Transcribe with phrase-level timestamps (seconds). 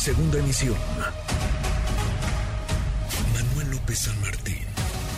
[0.00, 0.78] Segunda emisión.
[3.34, 4.64] Manuel López San Martín,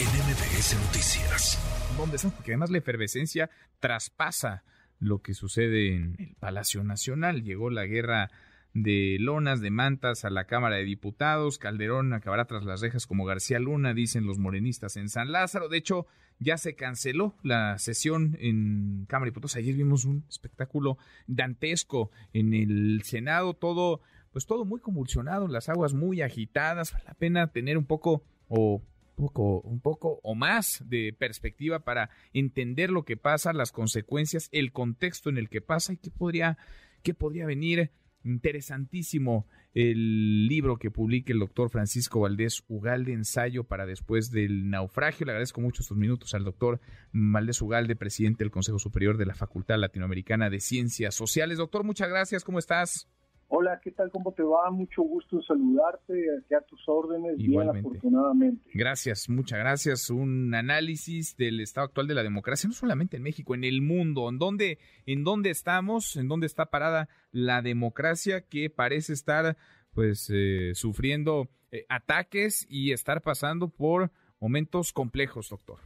[0.00, 1.94] en MBS Noticias.
[1.96, 2.32] ¿Dónde están?
[2.32, 3.48] Porque además la efervescencia
[3.78, 4.64] traspasa
[4.98, 7.44] lo que sucede en el Palacio Nacional.
[7.44, 8.32] Llegó la guerra
[8.74, 11.58] de lonas, de mantas a la Cámara de Diputados.
[11.58, 15.68] Calderón acabará tras las rejas como García Luna, dicen los morenistas en San Lázaro.
[15.68, 16.08] De hecho,
[16.40, 19.54] ya se canceló la sesión en Cámara de Diputados.
[19.54, 24.00] Ayer vimos un espectáculo dantesco en el Senado, todo,
[24.32, 26.92] pues todo muy convulsionado, las aguas muy agitadas.
[26.92, 28.82] Vale la pena tener un poco o
[29.14, 34.72] poco, un poco o más de perspectiva para entender lo que pasa, las consecuencias, el
[34.72, 36.58] contexto en el que pasa y qué podría,
[37.02, 37.92] qué podría venir
[38.24, 45.26] Interesantísimo el libro que publica el doctor Francisco Valdés Ugalde, ensayo para después del naufragio.
[45.26, 46.80] Le agradezco mucho estos minutos al doctor
[47.12, 51.58] Valdés Ugalde, presidente del Consejo Superior de la Facultad Latinoamericana de Ciencias Sociales.
[51.58, 52.44] Doctor, muchas gracias.
[52.44, 53.08] ¿Cómo estás?
[53.54, 54.10] Hola, ¿qué tal?
[54.10, 54.70] ¿Cómo te va?
[54.70, 57.80] Mucho gusto saludarte, aquí a tus órdenes, Igualmente.
[57.80, 58.70] bien afortunadamente.
[58.72, 60.08] Gracias, muchas gracias.
[60.08, 64.30] Un análisis del estado actual de la democracia, no solamente en México, en el mundo.
[64.30, 66.16] ¿En dónde, en dónde estamos?
[66.16, 69.58] ¿En dónde está parada la democracia que parece estar
[69.92, 75.80] pues eh, sufriendo eh, ataques y estar pasando por momentos complejos, doctor?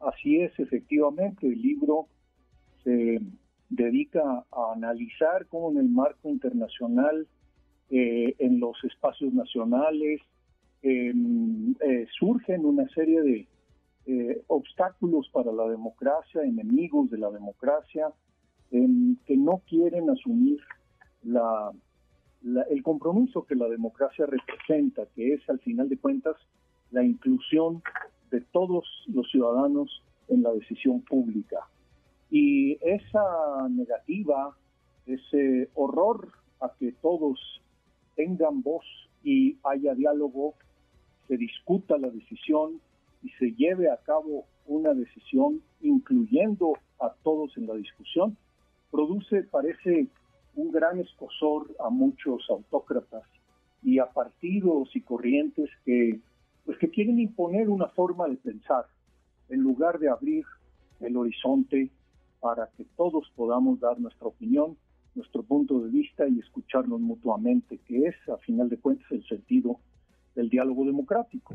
[0.00, 1.46] Así es, efectivamente.
[1.46, 2.08] El libro
[2.82, 3.20] se
[3.72, 7.26] dedica a analizar cómo en el marco internacional,
[7.90, 10.20] eh, en los espacios nacionales,
[10.82, 13.46] em, eh, surgen una serie de
[14.04, 18.08] eh, obstáculos para la democracia, enemigos de la democracia,
[18.72, 20.58] em, que no quieren asumir
[22.68, 26.36] el compromiso que la democracia representa, que es al final de cuentas
[26.90, 27.80] la inclusión
[28.32, 31.58] de todos los ciudadanos en la decisión pública.
[32.34, 34.56] Y esa negativa,
[35.04, 37.38] ese horror a que todos
[38.16, 38.86] tengan voz
[39.22, 40.54] y haya diálogo,
[41.28, 42.80] se discuta la decisión
[43.22, 48.38] y se lleve a cabo una decisión incluyendo a todos en la discusión,
[48.90, 50.06] produce, parece,
[50.54, 53.24] un gran escosor a muchos autócratas
[53.82, 56.18] y a partidos y corrientes que,
[56.64, 58.86] pues, que quieren imponer una forma de pensar
[59.50, 60.46] en lugar de abrir
[61.00, 61.90] el horizonte
[62.42, 64.76] para que todos podamos dar nuestra opinión,
[65.14, 69.78] nuestro punto de vista y escucharnos mutuamente, que es, a final de cuentas, el sentido
[70.34, 71.54] del diálogo democrático.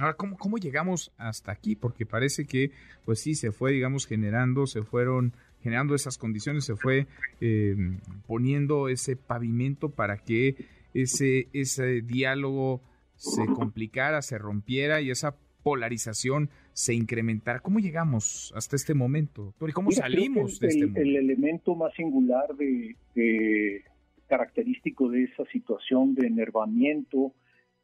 [0.00, 1.76] Ahora, ¿cómo, ¿cómo llegamos hasta aquí?
[1.76, 2.72] Porque parece que,
[3.04, 5.32] pues sí, se fue, digamos, generando, se fueron
[5.62, 7.06] generando esas condiciones, se fue
[7.40, 12.80] em, poniendo ese pavimento para que ese, ese diálogo
[13.14, 15.36] se complicara, se rompiera y esa
[15.66, 17.58] polarización se incrementara.
[17.58, 21.00] ¿Cómo llegamos hasta este momento, cómo salimos de este momento?
[21.00, 23.82] El elemento más singular de,
[24.28, 27.32] característico de esa situación de enervamiento,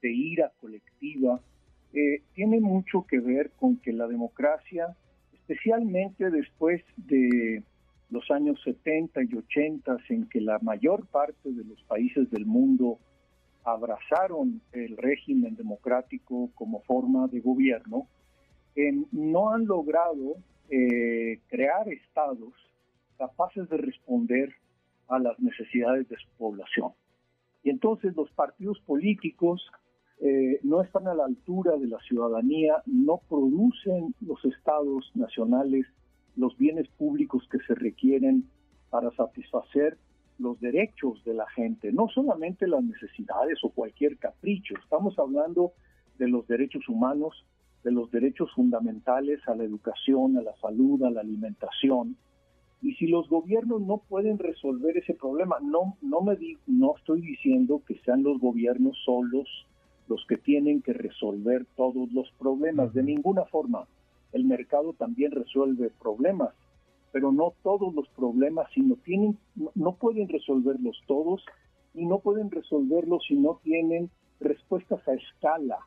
[0.00, 1.40] de ira colectiva,
[1.92, 4.96] eh, tiene mucho que ver con que la democracia,
[5.32, 7.64] especialmente después de
[8.10, 13.00] los años 70 y 80, en que la mayor parte de los países del mundo
[13.64, 18.08] abrazaron el régimen democrático como forma de gobierno,
[19.12, 20.36] no han logrado
[20.70, 22.54] eh, crear estados
[23.18, 24.54] capaces de responder
[25.08, 26.92] a las necesidades de su población.
[27.62, 29.62] Y entonces los partidos políticos
[30.20, 35.86] eh, no están a la altura de la ciudadanía, no producen los estados nacionales
[36.36, 38.48] los bienes públicos que se requieren
[38.90, 39.98] para satisfacer
[40.42, 45.72] los derechos de la gente, no solamente las necesidades o cualquier capricho, estamos hablando
[46.18, 47.46] de los derechos humanos,
[47.84, 52.16] de los derechos fundamentales a la educación, a la salud, a la alimentación.
[52.80, 56.36] Y si los gobiernos no pueden resolver ese problema, no, no, me
[56.66, 59.48] no estoy diciendo que sean los gobiernos solos
[60.08, 63.86] los que tienen que resolver todos los problemas, de ninguna forma.
[64.32, 66.50] El mercado también resuelve problemas,
[67.12, 69.38] pero no todos los problemas, sino tienen,
[69.74, 71.44] no pueden resolverlos todos
[71.94, 74.10] y no pueden resolverlos si no tienen
[74.40, 75.78] respuestas a escala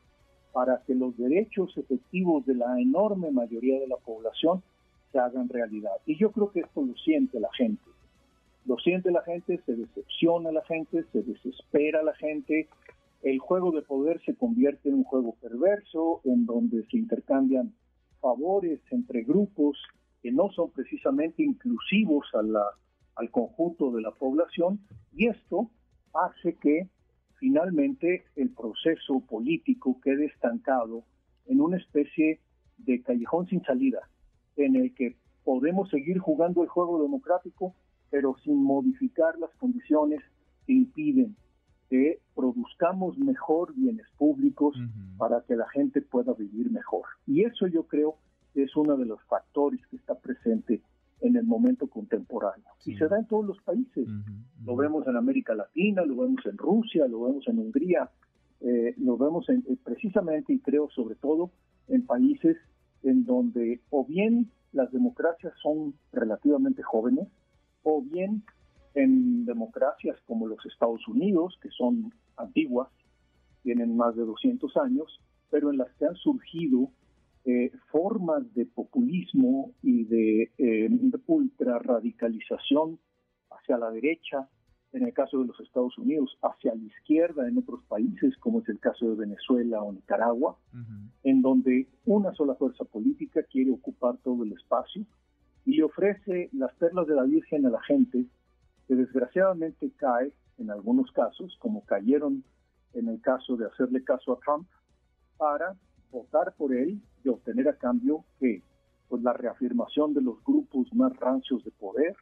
[0.54, 4.64] para que los derechos efectivos de la enorme mayoría de la población
[5.12, 5.92] se hagan realidad.
[6.06, 7.84] Y yo creo que esto lo siente la gente.
[8.66, 12.68] Lo siente la gente, se decepciona la gente, se desespera la gente.
[13.22, 17.74] El juego de poder se convierte en un juego perverso, en donde se intercambian
[18.22, 19.78] favores entre grupos
[20.26, 22.66] que no son precisamente inclusivos a la,
[23.16, 24.80] al conjunto de la población
[25.14, 25.70] y esto
[26.16, 26.90] hace que
[27.36, 31.04] finalmente el proceso político quede estancado
[31.46, 32.40] en una especie
[32.80, 34.00] de callejón sin salida,
[34.56, 37.76] en el que podemos seguir jugando el juego democrático,
[38.10, 40.22] pero sin modificar las condiciones
[40.66, 41.36] que impiden
[41.88, 44.76] que produzcamos mejor bienes públicos
[45.20, 47.04] para que la gente pueda vivir mejor.
[47.28, 48.18] Y eso yo creo
[48.64, 50.82] es uno de los factores que está presente
[51.22, 52.66] en el momento contemporáneo.
[52.86, 54.08] Y se da en todos los países.
[54.64, 58.10] Lo vemos en América Latina, lo vemos en Rusia, lo vemos en Hungría,
[58.62, 61.52] eh, lo vemos en, eh, precisamente y creo sobre todo
[61.88, 62.58] en países
[63.04, 67.28] en donde o bien las democracias son relativamente jóvenes
[67.84, 68.44] o bien
[68.94, 72.90] en democracias como los Estados Unidos, que son antiguas,
[73.64, 75.20] tienen más de 200 años,
[75.50, 76.90] pero en las que han surgido
[77.48, 80.90] eh, formas de populismo y de eh,
[81.28, 82.98] ultra radicalización
[83.52, 84.50] hacia la derecha,
[84.94, 88.70] en el caso de los Estados Unidos, hacia la izquierda en otros países, como es
[88.70, 90.58] el caso de Venezuela o Nicaragua,
[91.22, 95.06] en donde una sola fuerza política quiere ocupar todo el espacio
[95.66, 98.26] y le ofrece las perlas de la Virgen a la gente,
[98.88, 102.44] que desgraciadamente cae en algunos casos, como cayeron
[102.94, 104.68] en el caso de hacerle caso a Trump,
[105.38, 105.76] para
[106.10, 108.62] votar por él y obtener a cambio que
[109.10, 112.16] pues la reafirmación de los grupos más rancios de poder,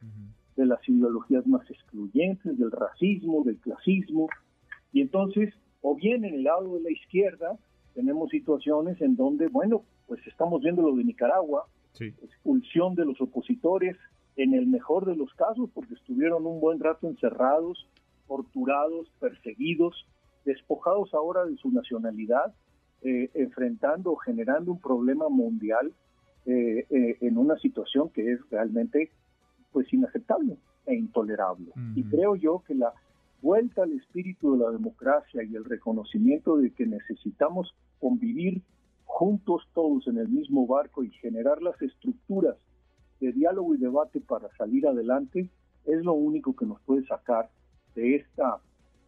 [0.56, 4.28] de las ideologías más excluyentes, del racismo, del clasismo.
[4.92, 7.58] Y entonces, o bien en el lado de la izquierda,
[7.94, 11.66] tenemos situaciones en donde, bueno, pues estamos viendo lo de Nicaragua,
[11.98, 13.96] expulsión de los opositores,
[14.36, 17.88] en el mejor de los casos, porque estuvieron un buen rato encerrados,
[18.26, 20.06] torturados, perseguidos,
[20.44, 22.52] despojados ahora de su nacionalidad
[23.04, 25.92] eh, enfrentando o generando un problema mundial
[26.46, 29.10] eh, eh, en una situación que es realmente
[29.72, 30.56] pues inaceptable
[30.86, 31.72] e intolerable.
[31.94, 32.94] Y creo yo que la
[33.42, 38.62] vuelta al espíritu de la democracia y el reconocimiento de que necesitamos convivir
[39.04, 42.56] juntos todos en el mismo barco y generar las estructuras
[43.20, 45.50] de diálogo y debate para salir adelante
[45.84, 47.50] es lo único que nos puede sacar
[47.94, 48.60] de esta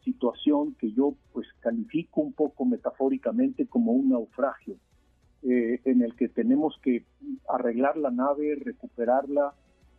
[0.06, 4.76] situación que yo pues califico un poco metafóricamente como un naufragio,
[5.43, 7.05] eh, en el que tenemos que
[7.49, 9.53] arreglar la nave, recuperarla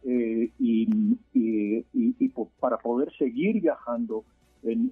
[0.03, 0.87] eh, y,
[2.59, 4.23] para poder seguir viajando
[4.63, 4.91] en,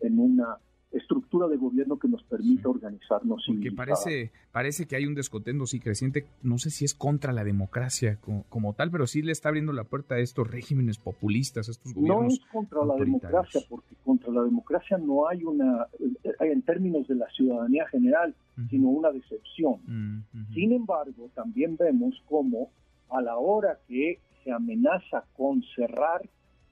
[0.00, 0.58] en una
[0.92, 3.44] estructura de gobierno que nos permita organizarnos.
[3.46, 7.44] Porque parece, parece que hay un descontento sí creciente, no sé si es contra la
[7.44, 11.70] democracia como, tal, pero sí le está abriendo la puerta a estos regímenes populistas, a
[11.72, 12.22] estos gobiernos.
[12.22, 17.06] No es contra la democracia, porque contra la democracia no hay una, eh, en términos
[17.06, 18.34] de la ciudadanía general,
[18.68, 20.26] sino una decepción.
[20.52, 22.70] Sin embargo, también vemos cómo
[23.08, 26.22] a la hora que se amenaza con cerrar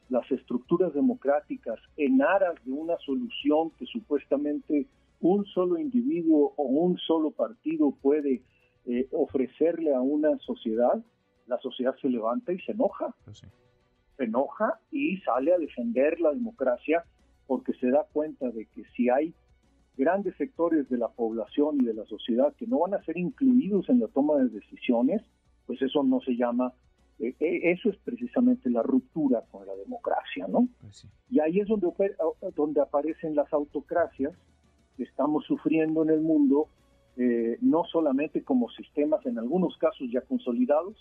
[0.09, 4.87] las estructuras democráticas en aras de una solución que supuestamente
[5.21, 8.43] un solo individuo o un solo partido puede
[8.87, 11.03] eh, ofrecerle a una sociedad,
[11.47, 13.15] la sociedad se levanta y se enoja.
[13.25, 13.43] Pues
[14.17, 17.05] se enoja y sale a defender la democracia
[17.47, 19.33] porque se da cuenta de que si hay
[19.97, 23.89] grandes sectores de la población y de la sociedad que no van a ser incluidos
[23.89, 25.23] en la toma de decisiones,
[25.67, 26.73] pues eso no se llama
[27.19, 30.69] eso es precisamente la ruptura con la democracia, ¿no?
[30.81, 31.89] Pues y ahí es donde,
[32.55, 34.35] donde aparecen las autocracias
[34.97, 36.69] que estamos sufriendo en el mundo,
[37.17, 40.97] eh, no solamente como sistemas en algunos casos ya consolidados,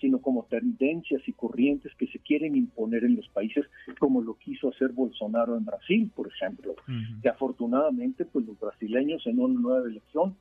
[0.00, 3.66] sino como tendencias y corrientes que se quieren imponer en los países,
[3.98, 6.74] como lo quiso hacer Bolsonaro en Brasil, por ejemplo,
[7.22, 10.36] que afortunadamente pues los brasileños en una nueva elección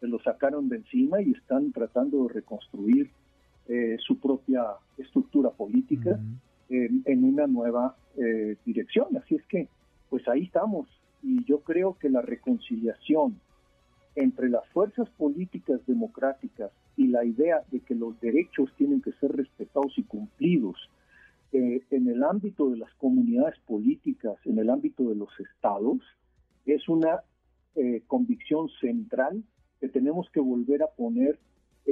[0.00, 3.10] se lo sacaron de encima y están tratando de reconstruir
[3.72, 4.64] eh, su propia
[4.98, 6.18] estructura política
[6.68, 9.16] en una nueva eh, dirección.
[9.16, 9.68] Así es que,
[10.08, 10.88] pues ahí estamos.
[11.22, 13.40] Y yo creo que la reconciliación
[14.16, 19.30] entre las fuerzas políticas democráticas y la idea de que los derechos tienen que ser
[19.30, 20.90] respetados y cumplidos
[21.52, 26.00] eh, en el ámbito de las comunidades políticas, en el ámbito de los estados,
[26.66, 27.20] es una
[28.08, 29.44] convicción central
[29.80, 31.38] que tenemos que volver a poner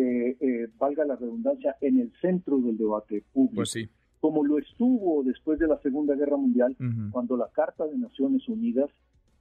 [0.01, 3.57] eh, eh, valga la redundancia, en el centro del debate público.
[3.57, 3.89] Pues sí.
[4.21, 6.77] Como lo estuvo después de la Segunda Guerra Mundial,
[7.11, 8.91] cuando la Carta de Naciones Unidas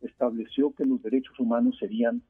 [0.02, 2.24] estableció que los derechos humanos serían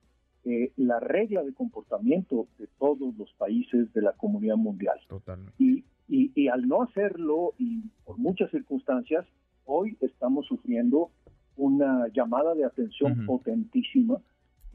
[0.43, 4.98] eh, la regla de comportamiento de todos los países de la comunidad mundial.
[5.07, 5.53] Totalmente.
[5.57, 9.25] Y, y, al no hacerlo, y por muchas circunstancias,
[9.65, 11.12] hoy estamos sufriendo
[11.57, 14.19] una llamada de atención potentísima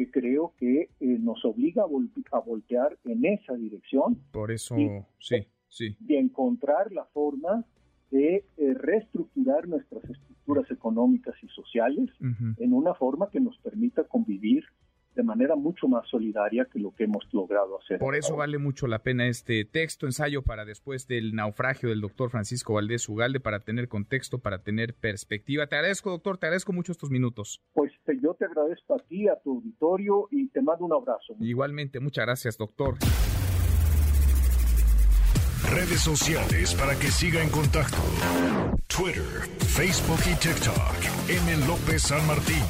[0.03, 4.19] que creo que eh, nos obliga a, voltear en esa dirección.
[4.33, 4.77] Por eso,
[5.19, 5.97] sí, sí.
[6.01, 7.65] De encontrar la forma
[8.11, 12.11] de eh, reestructurar nuestras estructuras económicas y sociales
[12.59, 14.65] en una forma que nos permita convivir
[15.15, 17.99] de manera mucho más solidaria que lo que hemos logrado hacer.
[17.99, 22.31] Por eso vale mucho la pena este texto, ensayo para después del naufragio del doctor
[22.31, 25.67] Francisco Valdés Ugalde, para tener contexto, para tener perspectiva.
[25.67, 27.63] Te agradezco, doctor, te agradezco mucho estos minutos.
[27.75, 27.93] Pues
[28.23, 31.35] yo te agradezco a ti, a tu auditorio y te mando un abrazo.
[31.41, 32.97] Igualmente, muchas gracias, doctor.
[35.71, 37.97] Redes sociales para que siga en contacto:
[38.89, 40.95] Twitter, Facebook y TikTok.
[41.29, 41.67] M.
[41.67, 42.63] López San Martín.